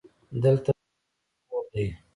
[0.43, 1.85] دلته د ښکاري کور دی: